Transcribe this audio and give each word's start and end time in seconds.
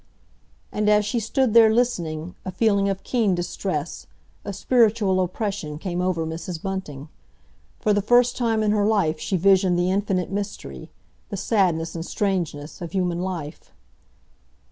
'"And 0.71 0.89
as 0.89 1.05
she 1.05 1.19
stood 1.19 1.53
there 1.53 1.71
listening, 1.71 2.33
a 2.43 2.49
feeling 2.51 2.89
of 2.89 3.03
keen 3.03 3.35
distress, 3.35 4.07
of 4.43 4.55
spiritual 4.55 5.21
oppression, 5.21 5.77
came 5.77 6.01
over 6.01 6.25
Mrs. 6.25 6.59
Bunting. 6.59 7.07
For 7.79 7.93
the 7.93 8.01
first 8.01 8.35
time 8.35 8.63
in 8.63 8.71
her 8.71 8.87
life 8.87 9.19
she 9.19 9.37
visioned 9.37 9.77
the 9.77 9.91
infinite 9.91 10.31
mystery, 10.31 10.89
the 11.29 11.37
sadness 11.37 11.93
and 11.93 12.03
strangeness, 12.03 12.81
of 12.81 12.93
human 12.93 13.21
life. 13.21 13.71